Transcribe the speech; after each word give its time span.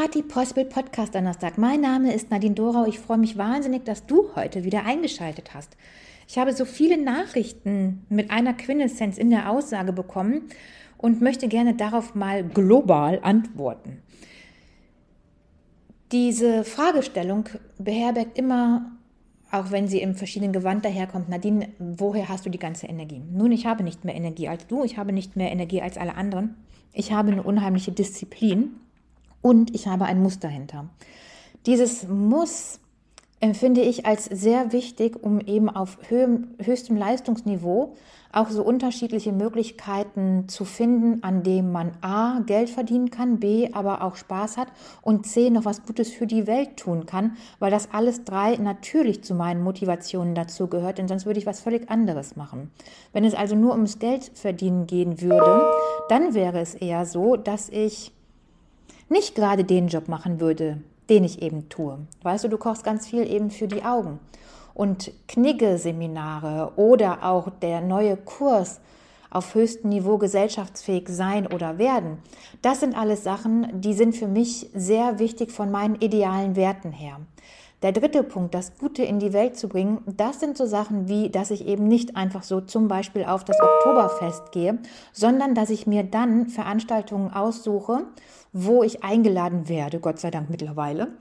Party 0.00 0.22
Possible 0.22 0.64
Podcast 0.64 1.12
Donnerstag. 1.12 1.58
Mein 1.58 1.80
Name 1.80 2.14
ist 2.14 2.30
Nadine 2.30 2.54
Dorau. 2.54 2.86
Ich 2.86 3.00
freue 3.00 3.18
mich 3.18 3.36
wahnsinnig, 3.36 3.84
dass 3.84 4.06
du 4.06 4.28
heute 4.36 4.62
wieder 4.62 4.84
eingeschaltet 4.84 5.54
hast. 5.54 5.76
Ich 6.28 6.38
habe 6.38 6.52
so 6.52 6.64
viele 6.64 7.02
Nachrichten 7.02 8.06
mit 8.08 8.30
einer 8.30 8.54
Quintessenz 8.54 9.18
in 9.18 9.28
der 9.30 9.50
Aussage 9.50 9.92
bekommen 9.92 10.42
und 10.98 11.20
möchte 11.20 11.48
gerne 11.48 11.74
darauf 11.74 12.14
mal 12.14 12.44
global 12.44 13.18
antworten. 13.24 14.00
Diese 16.12 16.62
Fragestellung 16.62 17.48
beherbergt 17.78 18.38
immer, 18.38 18.92
auch 19.50 19.72
wenn 19.72 19.88
sie 19.88 20.00
im 20.00 20.14
verschiedenen 20.14 20.52
Gewand 20.52 20.84
daherkommt, 20.84 21.28
Nadine, 21.28 21.70
woher 21.80 22.28
hast 22.28 22.46
du 22.46 22.50
die 22.50 22.60
ganze 22.60 22.86
Energie? 22.86 23.20
Nun, 23.32 23.50
ich 23.50 23.66
habe 23.66 23.82
nicht 23.82 24.04
mehr 24.04 24.14
Energie 24.14 24.46
als 24.46 24.68
du, 24.68 24.84
ich 24.84 24.96
habe 24.96 25.12
nicht 25.12 25.34
mehr 25.34 25.50
Energie 25.50 25.82
als 25.82 25.98
alle 25.98 26.14
anderen. 26.14 26.54
Ich 26.92 27.10
habe 27.10 27.32
eine 27.32 27.42
unheimliche 27.42 27.90
Disziplin 27.90 28.76
und 29.48 29.74
ich 29.74 29.86
habe 29.86 30.04
ein 30.04 30.22
Muss 30.22 30.40
dahinter. 30.40 30.90
Dieses 31.64 32.06
Muss 32.06 32.80
empfinde 33.40 33.80
ich 33.80 34.04
als 34.04 34.26
sehr 34.26 34.72
wichtig, 34.72 35.16
um 35.22 35.40
eben 35.40 35.70
auf 35.70 35.96
höchstem 36.10 36.96
Leistungsniveau 36.98 37.94
auch 38.30 38.50
so 38.50 38.62
unterschiedliche 38.62 39.32
Möglichkeiten 39.32 40.48
zu 40.48 40.66
finden, 40.66 41.22
an 41.22 41.44
dem 41.44 41.72
man 41.72 41.92
A 42.02 42.40
Geld 42.40 42.68
verdienen 42.68 43.10
kann, 43.10 43.40
B 43.40 43.70
aber 43.72 44.02
auch 44.02 44.16
Spaß 44.16 44.58
hat 44.58 44.68
und 45.00 45.26
C 45.26 45.48
noch 45.48 45.64
was 45.64 45.82
Gutes 45.86 46.12
für 46.12 46.26
die 46.26 46.46
Welt 46.46 46.76
tun 46.76 47.06
kann, 47.06 47.38
weil 47.58 47.70
das 47.70 47.88
alles 47.90 48.24
drei 48.24 48.56
natürlich 48.56 49.24
zu 49.24 49.34
meinen 49.34 49.62
Motivationen 49.62 50.34
dazu 50.34 50.66
gehört, 50.66 50.98
denn 50.98 51.08
sonst 51.08 51.24
würde 51.24 51.40
ich 51.40 51.46
was 51.46 51.60
völlig 51.60 51.88
anderes 51.90 52.36
machen. 52.36 52.70
Wenn 53.14 53.24
es 53.24 53.32
also 53.32 53.56
nur 53.56 53.72
ums 53.72 53.98
Geld 53.98 54.30
verdienen 54.34 54.86
gehen 54.86 55.22
würde, 55.22 55.70
dann 56.10 56.34
wäre 56.34 56.60
es 56.60 56.74
eher 56.74 57.06
so, 57.06 57.36
dass 57.36 57.70
ich 57.70 58.12
nicht 59.08 59.34
gerade 59.34 59.64
den 59.64 59.88
Job 59.88 60.08
machen 60.08 60.40
würde, 60.40 60.82
den 61.08 61.24
ich 61.24 61.42
eben 61.42 61.68
tue. 61.68 61.98
Weißt 62.22 62.44
du, 62.44 62.48
du 62.48 62.58
kochst 62.58 62.84
ganz 62.84 63.06
viel 63.06 63.26
eben 63.30 63.50
für 63.50 63.68
die 63.68 63.84
Augen. 63.84 64.20
Und 64.74 65.10
Knigge-Seminare 65.26 66.72
oder 66.76 67.24
auch 67.24 67.50
der 67.62 67.80
neue 67.80 68.16
Kurs 68.16 68.80
auf 69.30 69.54
höchstem 69.54 69.90
Niveau 69.90 70.18
gesellschaftsfähig 70.18 71.08
sein 71.08 71.46
oder 71.46 71.78
werden, 71.78 72.18
das 72.62 72.80
sind 72.80 72.96
alles 72.96 73.24
Sachen, 73.24 73.80
die 73.80 73.94
sind 73.94 74.16
für 74.16 74.28
mich 74.28 74.70
sehr 74.74 75.18
wichtig 75.18 75.52
von 75.52 75.70
meinen 75.70 75.96
idealen 75.96 76.56
Werten 76.56 76.92
her. 76.92 77.18
Der 77.80 77.92
dritte 77.92 78.24
Punkt, 78.24 78.54
das 78.54 78.76
Gute 78.76 79.04
in 79.04 79.20
die 79.20 79.32
Welt 79.32 79.56
zu 79.56 79.68
bringen, 79.68 80.00
das 80.04 80.40
sind 80.40 80.58
so 80.58 80.66
Sachen 80.66 81.06
wie, 81.06 81.30
dass 81.30 81.52
ich 81.52 81.64
eben 81.64 81.86
nicht 81.86 82.16
einfach 82.16 82.42
so 82.42 82.60
zum 82.60 82.88
Beispiel 82.88 83.24
auf 83.24 83.44
das 83.44 83.56
Oktoberfest 83.60 84.50
gehe, 84.50 84.78
sondern 85.12 85.54
dass 85.54 85.70
ich 85.70 85.86
mir 85.86 86.02
dann 86.02 86.48
Veranstaltungen 86.48 87.32
aussuche, 87.32 88.06
wo 88.52 88.82
ich 88.82 89.04
eingeladen 89.04 89.68
werde, 89.68 90.00
Gott 90.00 90.18
sei 90.18 90.32
Dank 90.32 90.50
mittlerweile, 90.50 91.12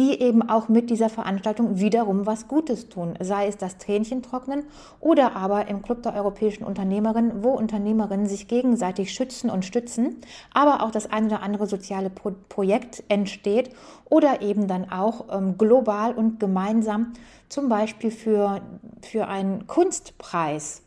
die 0.00 0.18
eben 0.18 0.48
auch 0.48 0.70
mit 0.70 0.88
dieser 0.88 1.10
Veranstaltung 1.10 1.78
wiederum 1.78 2.24
was 2.24 2.48
Gutes 2.48 2.88
tun. 2.88 3.18
Sei 3.20 3.46
es 3.48 3.58
das 3.58 3.76
Tränchen 3.76 4.22
trocknen 4.22 4.64
oder 4.98 5.36
aber 5.36 5.68
im 5.68 5.82
Club 5.82 6.02
der 6.02 6.14
europäischen 6.14 6.64
Unternehmerinnen, 6.64 7.44
wo 7.44 7.50
Unternehmerinnen 7.50 8.24
sich 8.24 8.48
gegenseitig 8.48 9.12
schützen 9.12 9.50
und 9.50 9.62
stützen, 9.62 10.16
aber 10.54 10.82
auch 10.82 10.90
das 10.90 11.10
eine 11.10 11.26
oder 11.26 11.42
andere 11.42 11.66
soziale 11.66 12.08
Pro 12.08 12.32
Projekt 12.48 13.02
entsteht 13.08 13.70
oder 14.06 14.40
eben 14.40 14.68
dann 14.68 14.90
auch 14.90 15.26
ähm, 15.30 15.58
global 15.58 16.14
und 16.14 16.40
gemeinsam 16.40 17.12
zum 17.50 17.68
Beispiel 17.68 18.10
für, 18.10 18.62
für 19.02 19.28
einen 19.28 19.66
Kunstpreis, 19.66 20.82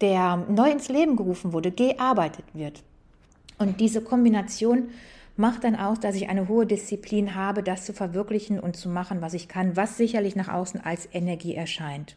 der 0.00 0.44
neu 0.48 0.70
ins 0.70 0.88
Leben 0.88 1.16
gerufen 1.16 1.52
wurde, 1.52 1.72
gearbeitet 1.72 2.44
wird. 2.52 2.84
Und 3.58 3.80
diese 3.80 4.00
Kombination 4.00 4.90
macht 5.38 5.64
dann 5.64 5.76
aus, 5.76 6.00
dass 6.00 6.16
ich 6.16 6.28
eine 6.28 6.48
hohe 6.48 6.66
Disziplin 6.66 7.34
habe, 7.34 7.62
das 7.62 7.84
zu 7.84 7.92
verwirklichen 7.92 8.58
und 8.58 8.76
zu 8.76 8.88
machen, 8.88 9.22
was 9.22 9.34
ich 9.34 9.48
kann, 9.48 9.76
was 9.76 9.96
sicherlich 9.96 10.36
nach 10.36 10.48
außen 10.48 10.80
als 10.80 11.08
Energie 11.12 11.54
erscheint. 11.54 12.16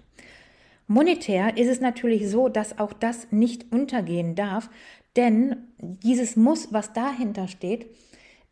Monetär 0.88 1.55
ist 1.58 1.69
es 1.69 1.80
natürlich 1.80 2.29
so, 2.29 2.50
dass 2.50 2.79
auch 2.79 2.94
das 2.94 3.28
nicht 3.31 3.72
untergehen 3.72 4.35
darf, 4.35 4.69
denn 5.16 5.56
dieses 5.78 6.35
Muss, 6.35 6.73
was 6.73 6.94
dahinter 6.94 7.47
steht, 7.47 7.88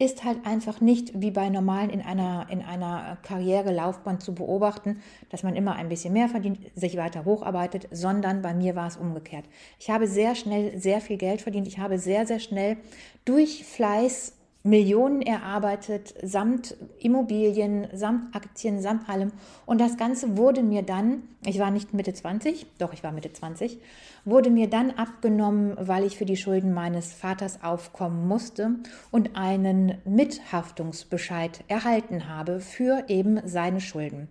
ist 0.01 0.23
halt 0.23 0.45
einfach 0.45 0.79
nicht 0.79 1.19
wie 1.19 1.31
bei 1.31 1.49
normalen 1.49 1.89
in 1.89 2.01
einer, 2.01 2.47
in 2.49 2.61
einer 2.61 3.17
Karrierelaufbahn 3.21 4.21
zu 4.21 4.33
beobachten, 4.33 5.01
dass 5.29 5.43
man 5.43 5.57
immer 5.57 5.75
ein 5.75 5.89
bisschen 5.89 6.13
mehr 6.13 6.29
verdient, 6.29 6.59
sich 6.73 6.95
weiter 6.95 7.25
hocharbeitet, 7.25 7.89
sondern 7.91 8.41
bei 8.41 8.53
mir 8.53 8.75
war 8.77 8.87
es 8.87 8.95
umgekehrt. 8.95 9.43
Ich 9.77 9.89
habe 9.89 10.07
sehr 10.07 10.35
schnell 10.35 10.79
sehr 10.79 11.01
viel 11.01 11.17
Geld 11.17 11.41
verdient. 11.41 11.67
Ich 11.67 11.79
habe 11.79 11.99
sehr, 11.99 12.25
sehr 12.25 12.39
schnell 12.39 12.77
durch 13.25 13.65
Fleiß 13.65 14.38
Millionen 14.63 15.21
erarbeitet, 15.21 16.13
samt 16.21 16.75
Immobilien, 16.99 17.87
samt 17.93 18.35
Aktien, 18.35 18.81
samt 18.81 19.07
allem. 19.07 19.31
Und 19.65 19.79
das 19.79 19.95
Ganze 19.95 20.37
wurde 20.37 20.63
mir 20.63 20.81
dann, 20.81 21.23
ich 21.45 21.59
war 21.59 21.71
nicht 21.71 21.93
Mitte 21.93 22.13
20, 22.13 22.65
doch 22.77 22.91
ich 22.91 23.01
war 23.01 23.13
Mitte 23.13 23.31
20, 23.31 23.79
wurde 24.25 24.49
mir 24.49 24.69
dann 24.69 24.91
abgenommen, 24.91 25.77
weil 25.79 26.03
ich 26.03 26.17
für 26.17 26.25
die 26.25 26.35
Schulden 26.35 26.73
meines 26.73 27.13
Vaters 27.13 27.63
aufkommen 27.63 28.27
musste 28.27 28.71
und 29.11 29.37
einen 29.37 29.97
Mithaftungsbescheid 30.03 31.63
erhalten 31.69 32.27
habe 32.27 32.59
für 32.59 33.05
eben 33.07 33.39
seine 33.45 33.79
Schulden. 33.79 34.27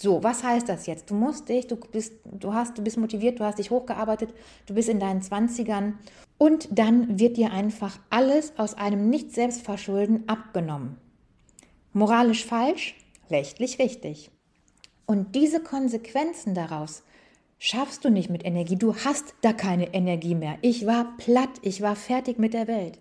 So, 0.00 0.22
was 0.22 0.42
heißt 0.42 0.66
das 0.66 0.86
jetzt? 0.86 1.10
Du 1.10 1.14
musst 1.14 1.50
dich, 1.50 1.66
du 1.66 1.76
bist, 1.76 2.14
du 2.24 2.54
hast, 2.54 2.78
du 2.78 2.82
bist 2.82 2.96
motiviert, 2.96 3.38
du 3.38 3.44
hast 3.44 3.58
dich 3.58 3.70
hochgearbeitet, 3.70 4.32
du 4.64 4.72
bist 4.72 4.88
in 4.88 4.98
deinen 4.98 5.20
Zwanzigern 5.20 5.98
und 6.38 6.68
dann 6.70 7.18
wird 7.18 7.36
dir 7.36 7.52
einfach 7.52 7.98
alles 8.08 8.54
aus 8.56 8.72
einem 8.72 9.10
Nicht-Selbstverschulden 9.10 10.26
abgenommen. 10.26 10.96
Moralisch 11.92 12.46
falsch, 12.46 12.94
rechtlich 13.30 13.78
richtig. 13.78 14.30
Und 15.04 15.34
diese 15.34 15.60
Konsequenzen 15.60 16.54
daraus 16.54 17.02
schaffst 17.58 18.02
du 18.02 18.08
nicht 18.08 18.30
mit 18.30 18.46
Energie. 18.46 18.76
Du 18.76 18.94
hast 18.94 19.34
da 19.42 19.52
keine 19.52 19.92
Energie 19.92 20.34
mehr. 20.34 20.56
Ich 20.62 20.86
war 20.86 21.14
platt, 21.18 21.50
ich 21.60 21.82
war 21.82 21.94
fertig 21.94 22.38
mit 22.38 22.54
der 22.54 22.68
Welt. 22.68 22.98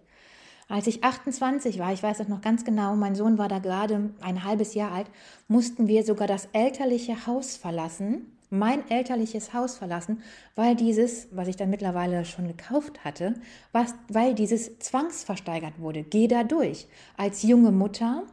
Als 0.70 0.86
ich 0.86 1.04
28 1.04 1.80
war, 1.80 1.92
ich 1.92 2.04
weiß 2.04 2.20
das 2.20 2.28
noch 2.28 2.42
ganz 2.42 2.64
genau, 2.64 2.96
mein 2.96 3.16
Sohn 3.16 3.40
war 3.40 3.48
da 3.48 3.58
gerade 3.58 4.12
ein 4.22 4.44
halbes 4.44 4.76
Jahr 4.76 4.92
alt, 4.92 5.08
mussten 5.48 5.88
wir 5.88 6.04
sogar 6.04 6.28
das 6.28 6.48
elterliche 6.54 7.26
Haus 7.26 7.58
verlassen, 7.58 8.38
mein 8.52 8.88
elterliches 8.90 9.52
Haus 9.56 9.78
verlassen, 9.78 10.22
weil 10.56 10.76
dieses, 10.76 11.28
was 11.32 11.48
ich 11.48 11.56
dann 11.56 11.72
mittlerweile 11.72 12.24
schon 12.24 12.48
gekauft 12.48 13.04
hatte, 13.04 13.34
was, 13.72 13.96
weil 14.10 14.36
dieses 14.36 14.78
zwangsversteigert 14.78 15.80
wurde. 15.80 16.04
Geh 16.04 16.28
da 16.28 16.44
durch. 16.44 16.88
Als 17.18 17.42
junge 17.42 17.72
Mutter 17.72 18.24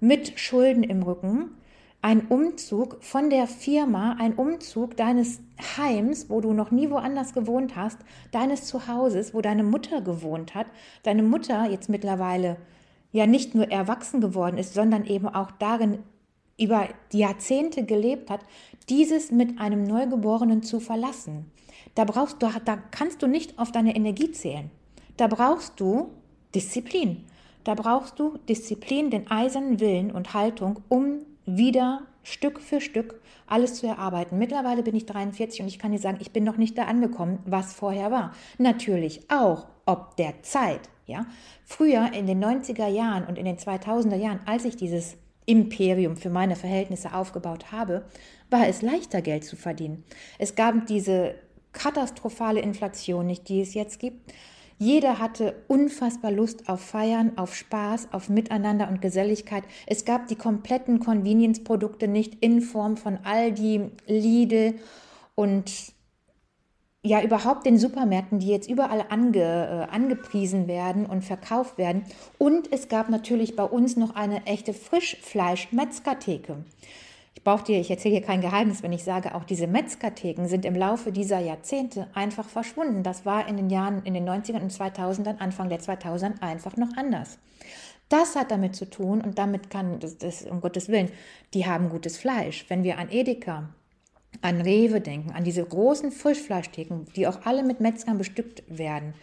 mit 0.00 0.38
Schulden 0.38 0.82
im 0.82 1.02
Rücken, 1.02 1.56
ein 2.02 2.26
Umzug 2.28 3.02
von 3.02 3.28
der 3.28 3.46
Firma, 3.46 4.16
ein 4.18 4.34
Umzug 4.34 4.96
deines 4.96 5.40
Heims, 5.76 6.30
wo 6.30 6.40
du 6.40 6.52
noch 6.52 6.70
nie 6.70 6.90
woanders 6.90 7.34
gewohnt 7.34 7.76
hast, 7.76 7.98
deines 8.32 8.64
Zuhauses, 8.64 9.34
wo 9.34 9.42
deine 9.42 9.64
Mutter 9.64 10.00
gewohnt 10.00 10.54
hat, 10.54 10.66
deine 11.02 11.22
Mutter 11.22 11.70
jetzt 11.70 11.90
mittlerweile 11.90 12.56
ja 13.12 13.26
nicht 13.26 13.54
nur 13.54 13.70
erwachsen 13.70 14.20
geworden 14.20 14.56
ist, 14.56 14.72
sondern 14.72 15.04
eben 15.04 15.28
auch 15.28 15.50
darin 15.50 15.98
über 16.58 16.88
Jahrzehnte 17.12 17.84
gelebt 17.84 18.30
hat, 18.30 18.40
dieses 18.88 19.30
mit 19.30 19.58
einem 19.60 19.84
Neugeborenen 19.84 20.62
zu 20.62 20.80
verlassen. 20.80 21.50
Da 21.94 22.04
brauchst 22.04 22.42
du, 22.42 22.48
da 22.64 22.76
kannst 22.90 23.22
du 23.22 23.26
nicht 23.26 23.58
auf 23.58 23.72
deine 23.72 23.96
Energie 23.96 24.30
zählen. 24.30 24.70
Da 25.16 25.26
brauchst 25.26 25.80
du 25.80 26.10
Disziplin. 26.54 27.24
Da 27.64 27.74
brauchst 27.74 28.18
du 28.18 28.38
Disziplin, 28.48 29.10
den 29.10 29.30
eisernen 29.30 29.80
Willen 29.80 30.10
und 30.10 30.32
Haltung, 30.32 30.80
um 30.88 31.20
wieder 31.46 32.02
Stück 32.22 32.60
für 32.60 32.80
Stück 32.80 33.20
alles 33.46 33.74
zu 33.74 33.86
erarbeiten. 33.86 34.38
Mittlerweile 34.38 34.82
bin 34.82 34.94
ich 34.94 35.06
43 35.06 35.62
und 35.62 35.68
ich 35.68 35.78
kann 35.78 35.92
dir 35.92 35.98
sagen, 35.98 36.18
ich 36.20 36.32
bin 36.32 36.44
noch 36.44 36.56
nicht 36.56 36.78
da 36.78 36.84
angekommen, 36.84 37.40
was 37.44 37.72
vorher 37.72 38.10
war. 38.10 38.32
Natürlich 38.58 39.28
auch 39.30 39.66
ob 39.86 40.16
der 40.16 40.42
Zeit. 40.42 40.88
Ja? 41.06 41.26
Früher 41.64 42.12
in 42.12 42.26
den 42.26 42.42
90er 42.42 42.86
Jahren 42.86 43.24
und 43.24 43.38
in 43.38 43.44
den 43.44 43.56
2000er 43.56 44.16
Jahren, 44.16 44.40
als 44.46 44.64
ich 44.64 44.76
dieses 44.76 45.16
Imperium 45.46 46.16
für 46.16 46.30
meine 46.30 46.54
Verhältnisse 46.54 47.12
aufgebaut 47.12 47.72
habe, 47.72 48.04
war 48.50 48.68
es 48.68 48.82
leichter 48.82 49.20
Geld 49.20 49.44
zu 49.44 49.56
verdienen. 49.56 50.04
Es 50.38 50.54
gab 50.54 50.86
diese 50.86 51.34
katastrophale 51.72 52.60
Inflation 52.60 53.26
nicht, 53.26 53.48
die 53.48 53.60
es 53.60 53.74
jetzt 53.74 53.98
gibt. 53.98 54.32
Jeder 54.82 55.18
hatte 55.18 55.62
unfassbar 55.68 56.30
Lust 56.30 56.70
auf 56.70 56.80
Feiern, 56.80 57.36
auf 57.36 57.54
Spaß, 57.54 58.08
auf 58.12 58.30
Miteinander 58.30 58.88
und 58.88 59.02
Geselligkeit. 59.02 59.62
Es 59.86 60.06
gab 60.06 60.26
die 60.28 60.36
kompletten 60.36 61.00
Convenience-Produkte 61.00 62.08
nicht 62.08 62.42
in 62.42 62.62
Form 62.62 62.96
von 62.96 63.18
Aldi, 63.22 63.90
Lidl 64.06 64.76
und 65.34 65.70
ja 67.02 67.20
überhaupt 67.20 67.66
den 67.66 67.76
Supermärkten, 67.76 68.38
die 68.38 68.48
jetzt 68.48 68.70
überall 68.70 69.04
ange, 69.10 69.38
äh, 69.90 69.94
angepriesen 69.94 70.66
werden 70.66 71.04
und 71.04 71.26
verkauft 71.26 71.76
werden. 71.76 72.04
Und 72.38 72.72
es 72.72 72.88
gab 72.88 73.10
natürlich 73.10 73.56
bei 73.56 73.64
uns 73.64 73.98
noch 73.98 74.14
eine 74.14 74.46
echte 74.46 74.72
Frischfleisch-Metzgertheke. 74.72 76.64
Ich 77.40 77.44
brauche 77.44 77.64
dir, 77.64 77.80
ich 77.80 77.90
erzähle 77.90 78.16
hier 78.16 78.26
kein 78.26 78.42
Geheimnis, 78.42 78.82
wenn 78.82 78.92
ich 78.92 79.02
sage, 79.02 79.34
auch 79.34 79.44
diese 79.44 79.66
Metzgertheken 79.66 80.46
sind 80.46 80.66
im 80.66 80.76
Laufe 80.76 81.10
dieser 81.10 81.38
Jahrzehnte 81.38 82.06
einfach 82.12 82.46
verschwunden. 82.46 83.02
Das 83.02 83.24
war 83.24 83.48
in 83.48 83.56
den 83.56 83.70
Jahren, 83.70 84.02
in 84.04 84.12
den 84.12 84.28
90ern 84.28 84.60
und 84.60 84.70
2000ern, 84.70 85.38
Anfang 85.38 85.70
der 85.70 85.80
2000er 85.80 86.42
einfach 86.42 86.76
noch 86.76 86.94
anders. 86.98 87.38
Das 88.10 88.36
hat 88.36 88.50
damit 88.50 88.76
zu 88.76 88.90
tun 88.90 89.22
und 89.22 89.38
damit 89.38 89.70
kann, 89.70 90.00
das, 90.00 90.18
das, 90.18 90.42
um 90.42 90.60
Gottes 90.60 90.90
Willen, 90.90 91.08
die 91.54 91.64
haben 91.64 91.88
gutes 91.88 92.18
Fleisch. 92.18 92.66
Wenn 92.68 92.84
wir 92.84 92.98
an 92.98 93.10
Edeka, 93.10 93.70
an 94.42 94.60
Rewe 94.60 95.00
denken, 95.00 95.30
an 95.30 95.42
diese 95.42 95.64
großen 95.64 96.12
Frischfleischtheken, 96.12 97.06
die 97.16 97.26
auch 97.26 97.46
alle 97.46 97.62
mit 97.62 97.80
Metzgern 97.80 98.18
bestückt 98.18 98.64
werden, 98.68 99.14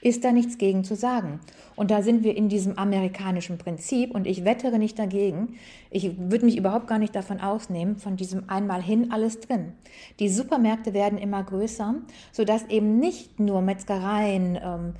ist 0.00 0.24
da 0.24 0.32
nichts 0.32 0.58
gegen 0.58 0.84
zu 0.84 0.94
sagen. 0.94 1.40
Und 1.74 1.90
da 1.90 2.02
sind 2.02 2.22
wir 2.22 2.36
in 2.36 2.48
diesem 2.48 2.78
amerikanischen 2.78 3.58
Prinzip 3.58 4.14
und 4.14 4.26
ich 4.26 4.44
wettere 4.44 4.78
nicht 4.78 4.98
dagegen. 4.98 5.58
Ich 5.90 6.18
würde 6.18 6.44
mich 6.44 6.56
überhaupt 6.56 6.86
gar 6.86 6.98
nicht 6.98 7.14
davon 7.14 7.40
ausnehmen, 7.40 7.96
von 7.96 8.16
diesem 8.16 8.48
einmal 8.48 8.82
hin 8.82 9.10
alles 9.10 9.40
drin. 9.40 9.72
Die 10.20 10.28
Supermärkte 10.28 10.94
werden 10.94 11.18
immer 11.18 11.42
größer, 11.42 11.94
sodass 12.32 12.66
eben 12.68 12.98
nicht 12.98 13.40
nur 13.40 13.62
Metzgereien, 13.62 14.58
ähm, 14.62 14.94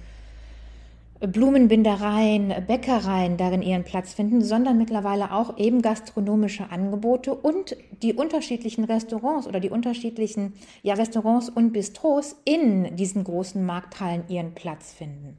Blumenbindereien, 1.20 2.52
Bäckereien 2.66 3.38
darin 3.38 3.62
ihren 3.62 3.84
Platz 3.84 4.12
finden, 4.12 4.42
sondern 4.42 4.76
mittlerweile 4.76 5.32
auch 5.32 5.56
eben 5.56 5.80
gastronomische 5.80 6.70
Angebote 6.70 7.34
und 7.34 7.74
die 8.02 8.12
unterschiedlichen 8.12 8.84
Restaurants 8.84 9.46
oder 9.46 9.58
die 9.58 9.70
unterschiedlichen 9.70 10.52
ja, 10.82 10.94
Restaurants 10.94 11.48
und 11.48 11.72
Bistros 11.72 12.36
in 12.44 12.96
diesen 12.96 13.24
großen 13.24 13.64
Markthallen 13.64 14.24
ihren 14.28 14.52
Platz 14.54 14.92
finden. 14.92 15.38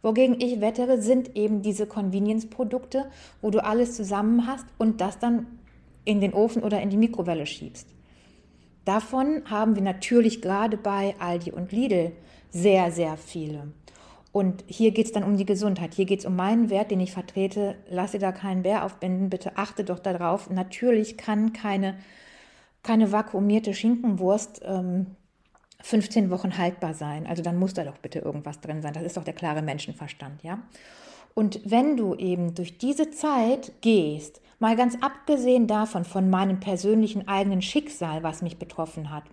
Wogegen 0.00 0.40
ich 0.40 0.60
wettere, 0.60 1.00
sind 1.00 1.36
eben 1.36 1.60
diese 1.60 1.86
Convenience-Produkte, 1.86 3.10
wo 3.42 3.50
du 3.50 3.62
alles 3.62 3.94
zusammen 3.94 4.46
hast 4.46 4.64
und 4.78 5.02
das 5.02 5.18
dann 5.18 5.46
in 6.04 6.20
den 6.20 6.32
Ofen 6.32 6.62
oder 6.62 6.80
in 6.80 6.88
die 6.88 6.96
Mikrowelle 6.96 7.46
schiebst. 7.46 7.86
Davon 8.86 9.42
haben 9.44 9.76
wir 9.76 9.82
natürlich 9.82 10.40
gerade 10.42 10.76
bei 10.76 11.14
Aldi 11.20 11.52
und 11.52 11.70
Lidl 11.70 12.12
sehr, 12.50 12.90
sehr 12.90 13.16
viele. 13.16 13.68
Und 14.32 14.64
hier 14.66 14.92
geht 14.92 15.06
es 15.06 15.12
dann 15.12 15.24
um 15.24 15.36
die 15.36 15.44
Gesundheit. 15.44 15.92
Hier 15.94 16.06
geht 16.06 16.20
es 16.20 16.26
um 16.26 16.34
meinen 16.34 16.70
Wert, 16.70 16.90
den 16.90 17.00
ich 17.00 17.12
vertrete. 17.12 17.76
Lass 17.90 18.12
dir 18.12 18.18
da 18.18 18.32
keinen 18.32 18.62
Bär 18.62 18.84
aufbinden. 18.84 19.28
Bitte 19.28 19.56
achte 19.56 19.84
doch 19.84 19.98
darauf. 19.98 20.48
Natürlich 20.48 21.18
kann 21.18 21.52
keine, 21.52 21.96
keine 22.82 23.12
vakuumierte 23.12 23.74
Schinkenwurst 23.74 24.62
ähm, 24.64 25.16
15 25.82 26.30
Wochen 26.30 26.56
haltbar 26.56 26.94
sein. 26.94 27.26
Also 27.26 27.42
dann 27.42 27.58
muss 27.58 27.74
da 27.74 27.84
doch 27.84 27.98
bitte 27.98 28.20
irgendwas 28.20 28.60
drin 28.60 28.80
sein. 28.80 28.94
Das 28.94 29.02
ist 29.02 29.18
doch 29.18 29.24
der 29.24 29.34
klare 29.34 29.60
Menschenverstand, 29.60 30.42
ja? 30.42 30.62
Und 31.34 31.60
wenn 31.64 31.96
du 31.96 32.14
eben 32.14 32.54
durch 32.54 32.78
diese 32.78 33.10
Zeit 33.10 33.72
gehst, 33.80 34.40
mal 34.62 34.76
ganz 34.76 34.96
abgesehen 35.00 35.66
davon, 35.66 36.04
von 36.04 36.30
meinem 36.30 36.60
persönlichen 36.60 37.26
eigenen 37.26 37.62
Schicksal, 37.62 38.22
was 38.22 38.42
mich 38.42 38.58
betroffen 38.58 39.10
hat, 39.10 39.24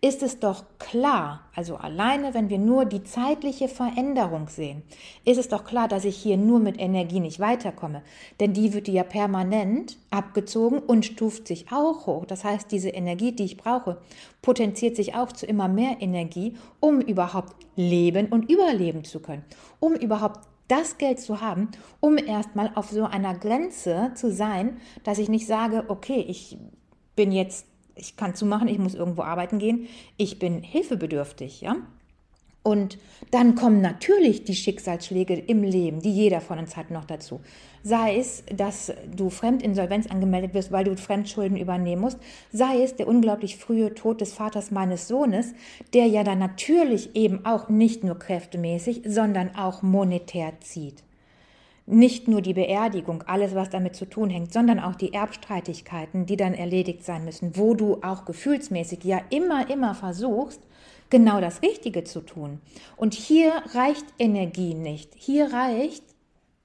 ist 0.00 0.22
es 0.22 0.38
doch 0.38 0.64
klar, 0.78 1.40
also 1.54 1.76
alleine, 1.76 2.32
wenn 2.32 2.48
wir 2.48 2.58
nur 2.58 2.84
die 2.84 3.02
zeitliche 3.02 3.66
Veränderung 3.66 4.48
sehen, 4.48 4.82
ist 5.24 5.38
es 5.38 5.48
doch 5.48 5.64
klar, 5.64 5.88
dass 5.88 6.04
ich 6.04 6.16
hier 6.16 6.36
nur 6.36 6.60
mit 6.60 6.78
Energie 6.78 7.18
nicht 7.18 7.40
weiterkomme. 7.40 8.02
Denn 8.38 8.52
die 8.52 8.72
wird 8.72 8.86
ja 8.86 9.02
permanent 9.02 9.98
abgezogen 10.10 10.78
und 10.78 11.04
stuft 11.04 11.48
sich 11.48 11.72
auch 11.72 12.06
hoch. 12.06 12.24
Das 12.26 12.44
heißt, 12.44 12.70
diese 12.70 12.90
Energie, 12.90 13.32
die 13.32 13.44
ich 13.44 13.56
brauche, 13.56 13.98
potenziert 14.42 14.94
sich 14.94 15.16
auch 15.16 15.32
zu 15.32 15.46
immer 15.46 15.66
mehr 15.66 15.96
Energie, 15.98 16.54
um 16.78 17.00
überhaupt 17.00 17.56
leben 17.74 18.26
und 18.26 18.48
überleben 18.48 19.02
zu 19.02 19.18
können, 19.18 19.44
um 19.80 19.94
überhaupt 19.94 20.38
das 20.68 20.98
Geld 20.98 21.18
zu 21.18 21.40
haben, 21.40 21.70
um 22.00 22.18
erstmal 22.18 22.70
auf 22.74 22.90
so 22.90 23.04
einer 23.04 23.34
Grenze 23.34 24.12
zu 24.14 24.30
sein, 24.30 24.78
dass 25.02 25.18
ich 25.18 25.28
nicht 25.28 25.46
sage, 25.46 25.84
okay, 25.88 26.24
ich 26.28 26.58
bin 27.16 27.32
jetzt, 27.32 27.66
ich 27.94 28.16
kann 28.16 28.34
zumachen, 28.34 28.68
ich 28.68 28.78
muss 28.78 28.94
irgendwo 28.94 29.22
arbeiten 29.22 29.58
gehen, 29.58 29.88
ich 30.16 30.38
bin 30.38 30.62
hilfebedürftig, 30.62 31.62
ja? 31.62 31.76
Und 32.68 32.98
dann 33.30 33.54
kommen 33.54 33.80
natürlich 33.80 34.44
die 34.44 34.54
Schicksalsschläge 34.54 35.32
im 35.32 35.62
Leben, 35.62 36.02
die 36.02 36.12
jeder 36.12 36.42
von 36.42 36.58
uns 36.58 36.76
hat, 36.76 36.90
noch 36.90 37.06
dazu. 37.06 37.40
Sei 37.82 38.18
es, 38.18 38.44
dass 38.54 38.92
du 39.16 39.30
Fremdinsolvenz 39.30 40.06
angemeldet 40.06 40.52
wirst, 40.52 40.70
weil 40.70 40.84
du 40.84 40.94
Fremdschulden 40.94 41.56
übernehmen 41.56 42.02
musst, 42.02 42.18
sei 42.52 42.82
es 42.82 42.94
der 42.94 43.08
unglaublich 43.08 43.56
frühe 43.56 43.94
Tod 43.94 44.20
des 44.20 44.34
Vaters 44.34 44.70
meines 44.70 45.08
Sohnes, 45.08 45.54
der 45.94 46.08
ja 46.08 46.24
dann 46.24 46.40
natürlich 46.40 47.16
eben 47.16 47.46
auch 47.46 47.70
nicht 47.70 48.04
nur 48.04 48.18
kräftemäßig, 48.18 49.00
sondern 49.06 49.56
auch 49.56 49.80
monetär 49.80 50.52
zieht. 50.60 51.04
Nicht 51.86 52.28
nur 52.28 52.42
die 52.42 52.52
Beerdigung, 52.52 53.22
alles, 53.22 53.54
was 53.54 53.70
damit 53.70 53.96
zu 53.96 54.04
tun 54.04 54.28
hängt, 54.28 54.52
sondern 54.52 54.78
auch 54.78 54.94
die 54.94 55.14
Erbstreitigkeiten, 55.14 56.26
die 56.26 56.36
dann 56.36 56.52
erledigt 56.52 57.02
sein 57.02 57.24
müssen, 57.24 57.56
wo 57.56 57.72
du 57.72 58.02
auch 58.02 58.26
gefühlsmäßig 58.26 59.04
ja 59.04 59.22
immer, 59.30 59.70
immer 59.70 59.94
versuchst, 59.94 60.60
genau 61.10 61.40
das 61.40 61.62
Richtige 61.62 62.04
zu 62.04 62.20
tun. 62.20 62.60
Und 62.96 63.14
hier 63.14 63.52
reicht 63.74 64.06
Energie 64.18 64.74
nicht. 64.74 65.12
Hier 65.16 65.52
reicht, 65.52 66.04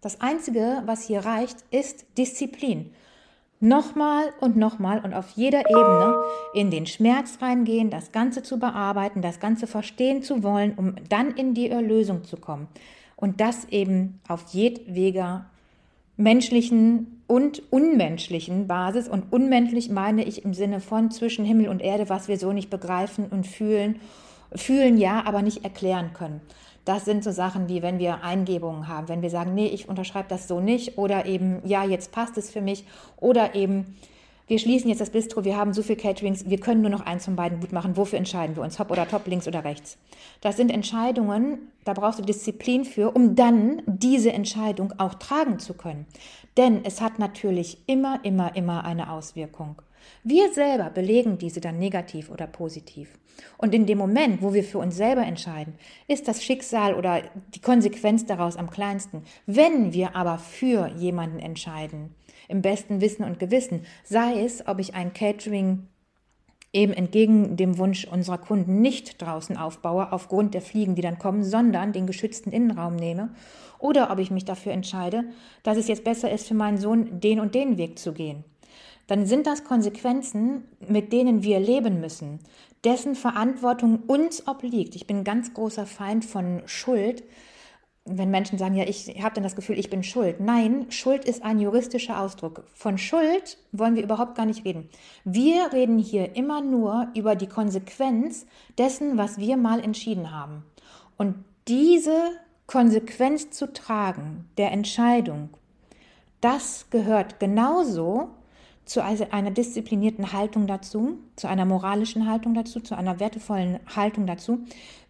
das 0.02 0.20
Einzige, 0.22 0.84
was 0.86 1.08
hier 1.08 1.22
reicht, 1.22 1.58
ist 1.72 2.06
Disziplin. 2.18 2.92
Nochmal 3.60 4.34
und 4.42 4.58
nochmal 4.58 5.00
und 5.06 5.14
auf 5.14 5.30
jeder 5.36 5.70
Ebene 5.70 6.22
in 6.54 6.70
den 6.70 6.86
Schmerz 6.86 7.38
reingehen, 7.42 7.90
das 7.90 8.12
Ganze 8.12 8.44
zu 8.44 8.60
bearbeiten, 8.60 9.22
das 9.22 9.40
Ganze 9.40 9.68
verstehen 9.68 10.22
zu 10.22 10.44
wollen, 10.44 10.74
um 10.76 10.96
dann 11.08 11.32
in 11.32 11.54
die 11.54 11.70
Erlösung 11.70 12.26
zu 12.26 12.36
kommen. 12.36 12.68
Und 13.16 13.40
das 13.40 13.64
eben 13.70 14.20
auf 14.28 14.48
jedweder 14.52 15.46
menschlichen 16.18 17.22
und 17.28 17.64
unmenschlichen 17.72 18.68
Basis. 18.68 19.08
Und 19.08 19.32
unmenschlich 19.32 19.90
meine 19.90 20.26
ich 20.26 20.44
im 20.44 20.54
Sinne 20.54 20.82
von 20.82 21.10
zwischen 21.12 21.46
Himmel 21.46 21.70
und 21.70 21.82
Erde, 21.82 22.10
was 22.10 22.28
wir 22.28 22.38
so 22.38 22.52
nicht 22.52 22.70
begreifen 22.70 23.28
und 23.28 23.48
fühlen 23.48 24.00
fühlen 24.56 24.98
ja, 24.98 25.24
aber 25.26 25.42
nicht 25.42 25.64
erklären 25.64 26.14
können. 26.14 26.42
Das 26.86 27.06
sind 27.06 27.24
so 27.24 27.32
Sachen 27.32 27.70
wie, 27.70 27.82
wenn 27.82 28.00
wir 28.00 28.24
Eingebungen 28.24 28.88
haben, 28.88 29.08
wenn 29.08 29.22
wir 29.22 29.30
sagen, 29.30 29.54
nee, 29.54 29.68
ich 29.68 29.88
unterschreibe 29.88 30.28
das 30.28 30.48
so 30.48 30.60
nicht 30.60 30.98
oder 30.98 31.26
eben, 31.26 31.62
ja, 31.66 31.86
jetzt 31.86 32.12
passt 32.12 32.38
es 32.38 32.52
für 32.52 32.62
mich 32.62 32.86
oder 33.18 33.56
eben, 33.56 33.96
wir 34.48 34.60
schließen 34.60 34.90
jetzt 34.90 35.00
das 35.00 35.10
Bistro, 35.10 35.46
wir 35.46 35.56
haben 35.56 35.74
so 35.74 35.82
viel 35.82 35.96
Caterings, 35.96 36.50
wir 36.50 36.60
können 36.60 36.82
nur 36.82 36.90
noch 36.90 37.06
eins 37.06 37.24
von 37.24 37.38
beiden 37.38 37.62
gut 37.62 37.72
machen. 37.72 37.96
Wofür 37.96 38.20
entscheiden 38.20 38.58
wir 38.58 38.64
uns? 38.64 38.78
Hopp 38.78 38.92
oder 38.92 39.08
top, 39.08 39.26
links 39.28 39.48
oder 39.48 39.64
rechts? 39.64 39.98
Das 40.42 40.58
sind 40.58 40.70
Entscheidungen, 40.70 41.60
da 41.86 41.94
brauchst 41.94 42.20
du 42.20 42.24
Disziplin 42.24 42.84
für, 42.84 43.12
um 43.12 43.36
dann 43.36 43.82
diese 43.86 44.34
Entscheidung 44.34 44.94
auch 44.98 45.14
tragen 45.14 45.60
zu 45.60 45.74
können. 45.74 46.06
Denn 46.58 46.84
es 46.84 47.00
hat 47.00 47.20
natürlich 47.20 47.78
immer, 47.88 48.20
immer, 48.24 48.56
immer 48.58 48.84
eine 48.84 49.12
Auswirkung. 49.12 49.82
Wir 50.24 50.54
selber 50.54 50.90
belegen 50.90 51.38
diese 51.38 51.62
dann 51.62 51.80
negativ 51.80 52.30
oder 52.30 52.48
positiv. 52.48 53.20
Und 53.58 53.74
in 53.74 53.86
dem 53.86 53.98
Moment, 53.98 54.42
wo 54.42 54.54
wir 54.54 54.64
für 54.64 54.78
uns 54.78 54.96
selber 54.96 55.24
entscheiden, 55.24 55.74
ist 56.08 56.28
das 56.28 56.44
Schicksal 56.44 56.94
oder 56.96 57.24
die 57.54 57.62
Konsequenz 57.62 58.26
daraus 58.26 58.56
am 58.56 58.70
kleinsten. 58.70 59.24
Wenn 59.46 59.94
wir 59.94 60.16
aber 60.16 60.38
für 60.38 60.88
jemanden 60.98 61.40
entscheiden, 61.40 62.16
im 62.48 62.62
besten 62.62 63.02
Wissen 63.02 63.24
und 63.24 63.40
Gewissen, 63.40 63.86
sei 64.04 64.42
es, 64.44 64.68
ob 64.68 64.80
ich 64.80 64.96
ein 64.96 65.14
Catering 65.14 65.88
eben 66.72 66.94
entgegen 66.94 67.56
dem 67.56 67.78
Wunsch 67.78 68.06
unserer 68.06 68.40
Kunden 68.40 68.82
nicht 68.82 69.22
draußen 69.22 69.58
aufbaue, 69.58 70.12
aufgrund 70.12 70.54
der 70.54 70.62
Fliegen, 70.62 70.96
die 70.96 71.02
dann 71.02 71.20
kommen, 71.20 71.44
sondern 71.44 71.94
den 71.94 72.08
geschützten 72.08 72.52
Innenraum 72.52 72.96
nehme, 72.96 73.30
oder 73.80 74.12
ob 74.12 74.20
ich 74.20 74.32
mich 74.32 74.46
dafür 74.46 74.72
entscheide, 74.72 75.26
dass 75.62 75.78
es 75.78 75.88
jetzt 75.88 76.04
besser 76.04 76.32
ist 76.32 76.48
für 76.48 76.54
meinen 76.54 76.78
Sohn, 76.78 77.20
den 77.20 77.40
und 77.40 77.54
den 77.54 77.78
Weg 77.78 78.00
zu 78.00 78.14
gehen 78.14 78.44
dann 79.08 79.26
sind 79.26 79.48
das 79.48 79.64
Konsequenzen, 79.64 80.64
mit 80.88 81.12
denen 81.12 81.44
wir 81.44 81.60
leben 81.60 82.00
müssen, 82.00 82.40
dessen 82.84 83.16
Verantwortung 83.16 84.04
uns 84.08 84.48
obliegt. 84.48 84.96
Ich 84.96 85.08
bin 85.08 85.20
ein 85.20 85.24
ganz 85.24 85.54
großer 85.54 85.86
Feind 85.86 86.26
von 86.26 86.62
Schuld. 86.66 87.24
Wenn 88.06 88.32
Menschen 88.32 88.58
sagen, 88.58 88.76
ja, 88.76 88.84
ich 88.86 89.08
habe 89.22 89.36
dann 89.36 89.44
das 89.44 89.56
Gefühl, 89.56 89.80
ich 89.80 89.90
bin 89.90 90.04
schuld. 90.04 90.42
Nein, 90.42 90.88
Schuld 90.90 91.24
ist 91.24 91.44
ein 91.44 91.60
juristischer 91.60 92.20
Ausdruck. 92.20 92.66
Von 92.74 92.98
Schuld 92.98 93.58
wollen 93.72 93.96
wir 93.96 94.04
überhaupt 94.04 94.36
gar 94.36 94.46
nicht 94.46 94.66
reden. 94.66 94.90
Wir 95.24 95.72
reden 95.72 95.98
hier 95.98 96.36
immer 96.36 96.62
nur 96.62 97.08
über 97.16 97.36
die 97.36 97.48
Konsequenz 97.48 98.46
dessen, 98.78 99.18
was 99.18 99.38
wir 99.38 99.56
mal 99.56 99.80
entschieden 99.80 100.32
haben. 100.32 100.64
Und 101.18 101.36
diese 101.70 102.32
Konsequenz 102.68 103.52
zu 103.52 103.72
tragen, 103.72 104.50
der 104.58 104.72
Entscheidung, 104.72 105.50
das 106.42 106.90
gehört 106.90 107.40
genauso 107.40 108.32
zu 108.86 109.04
einer 109.04 109.52
disziplinierten 109.52 110.34
Haltung 110.34 110.68
dazu, 110.68 111.18
zu 111.36 111.48
einer 111.48 111.66
moralischen 111.66 112.30
Haltung 112.30 112.54
dazu, 112.54 112.80
zu 112.80 112.96
einer 112.96 113.20
wertevollen 113.20 113.80
Haltung 113.96 114.28
dazu, 114.28 114.60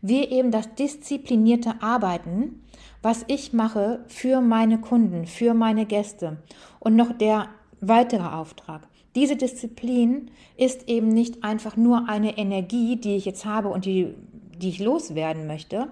wie 0.02 0.24
eben 0.26 0.52
das 0.52 0.76
disziplinierte 0.76 1.82
Arbeiten, 1.82 2.62
was 3.02 3.26
ich 3.28 3.52
mache 3.52 4.04
für 4.08 4.42
meine 4.42 4.80
Kunden, 4.80 5.26
für 5.26 5.54
meine 5.54 5.86
Gäste 5.86 6.38
und 6.80 6.96
noch 6.96 7.12
der 7.18 7.50
weitere 7.82 8.28
Auftrag. 8.28 8.88
Diese 9.16 9.36
Disziplin 9.36 10.32
ist 10.58 10.88
eben 10.88 11.10
nicht 11.10 11.44
einfach 11.44 11.76
nur 11.78 12.10
eine 12.10 12.38
Energie, 12.38 12.96
die 12.96 13.16
ich 13.16 13.26
jetzt 13.26 13.46
habe 13.46 13.70
und 13.70 13.86
die, 13.86 14.14
die 14.58 14.70
ich 14.70 14.80
loswerden 14.80 15.48
möchte. 15.48 15.88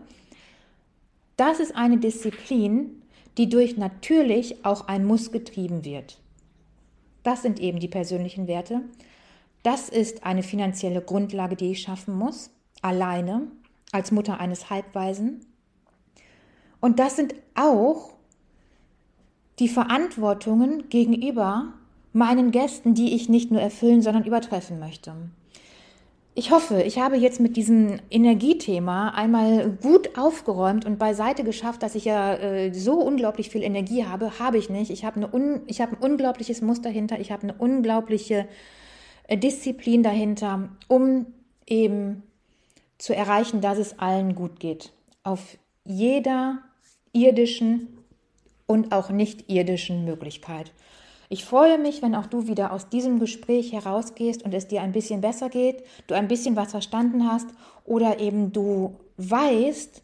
Das 1.37 1.59
ist 1.59 1.75
eine 1.75 1.97
Disziplin, 1.97 3.01
die 3.37 3.49
durch 3.49 3.77
natürlich 3.77 4.65
auch 4.65 4.87
ein 4.87 5.05
Muss 5.05 5.31
getrieben 5.31 5.85
wird. 5.85 6.19
Das 7.23 7.41
sind 7.41 7.59
eben 7.59 7.79
die 7.79 7.87
persönlichen 7.87 8.47
Werte. 8.47 8.81
Das 9.63 9.89
ist 9.89 10.23
eine 10.23 10.43
finanzielle 10.43 11.01
Grundlage, 11.01 11.55
die 11.55 11.71
ich 11.71 11.81
schaffen 11.81 12.15
muss, 12.15 12.49
alleine, 12.81 13.47
als 13.91 14.11
Mutter 14.11 14.39
eines 14.39 14.69
Halbwaisen. 14.69 15.45
Und 16.79 16.99
das 16.99 17.15
sind 17.15 17.35
auch 17.53 18.11
die 19.59 19.69
Verantwortungen 19.69 20.89
gegenüber 20.89 21.73
meinen 22.13 22.51
Gästen, 22.51 22.95
die 22.95 23.13
ich 23.13 23.29
nicht 23.29 23.51
nur 23.51 23.61
erfüllen, 23.61 24.01
sondern 24.01 24.25
übertreffen 24.25 24.79
möchte. 24.79 25.13
Ich 26.33 26.49
hoffe, 26.49 26.81
ich 26.81 26.97
habe 26.97 27.17
jetzt 27.17 27.41
mit 27.41 27.57
diesem 27.57 27.99
Energiethema 28.09 29.09
einmal 29.09 29.69
gut 29.81 30.17
aufgeräumt 30.17 30.85
und 30.85 30.97
beiseite 30.97 31.43
geschafft, 31.43 31.83
dass 31.83 31.93
ich 31.93 32.05
ja 32.05 32.35
äh, 32.35 32.73
so 32.73 32.93
unglaublich 32.93 33.49
viel 33.49 33.63
Energie 33.63 34.05
habe. 34.05 34.39
Habe 34.39 34.57
ich 34.57 34.69
nicht. 34.69 34.91
Ich 34.91 35.03
habe, 35.03 35.17
eine 35.17 35.33
un, 35.33 35.61
ich 35.67 35.81
habe 35.81 35.97
ein 35.97 36.01
unglaubliches 36.01 36.61
Muster 36.61 36.83
dahinter. 36.89 37.19
Ich 37.19 37.33
habe 37.33 37.43
eine 37.43 37.53
unglaubliche 37.53 38.47
äh, 39.27 39.37
Disziplin 39.37 40.03
dahinter, 40.03 40.69
um 40.87 41.25
eben 41.67 42.23
zu 42.97 43.13
erreichen, 43.13 43.59
dass 43.59 43.77
es 43.77 43.99
allen 43.99 44.33
gut 44.33 44.61
geht. 44.61 44.93
Auf 45.23 45.57
jeder 45.83 46.59
irdischen 47.11 47.89
und 48.67 48.93
auch 48.93 49.09
nicht 49.09 49.49
irdischen 49.49 50.05
Möglichkeit. 50.05 50.71
Ich 51.31 51.45
freue 51.45 51.77
mich, 51.77 52.01
wenn 52.01 52.13
auch 52.13 52.25
du 52.25 52.47
wieder 52.47 52.73
aus 52.73 52.89
diesem 52.89 53.17
Gespräch 53.17 53.71
herausgehst 53.71 54.43
und 54.43 54.53
es 54.53 54.67
dir 54.67 54.81
ein 54.81 54.91
bisschen 54.91 55.21
besser 55.21 55.47
geht, 55.47 55.81
du 56.07 56.13
ein 56.13 56.27
bisschen 56.27 56.57
was 56.57 56.71
verstanden 56.71 57.25
hast 57.25 57.47
oder 57.85 58.19
eben 58.19 58.51
du 58.51 58.97
weißt, 59.15 60.01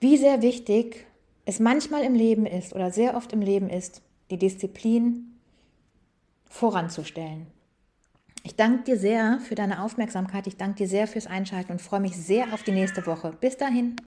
wie 0.00 0.16
sehr 0.16 0.40
wichtig 0.40 1.06
es 1.44 1.60
manchmal 1.60 2.02
im 2.04 2.14
Leben 2.14 2.46
ist 2.46 2.72
oder 2.72 2.90
sehr 2.90 3.14
oft 3.14 3.30
im 3.34 3.42
Leben 3.42 3.68
ist, 3.68 4.00
die 4.30 4.38
Disziplin 4.38 5.38
voranzustellen. 6.48 7.46
Ich 8.44 8.56
danke 8.56 8.84
dir 8.84 8.96
sehr 8.96 9.38
für 9.40 9.54
deine 9.54 9.82
Aufmerksamkeit, 9.82 10.46
ich 10.46 10.56
danke 10.56 10.76
dir 10.76 10.88
sehr 10.88 11.06
fürs 11.06 11.26
Einschalten 11.26 11.72
und 11.72 11.82
freue 11.82 12.00
mich 12.00 12.16
sehr 12.16 12.54
auf 12.54 12.62
die 12.62 12.72
nächste 12.72 13.04
Woche. 13.04 13.34
Bis 13.38 13.58
dahin. 13.58 13.96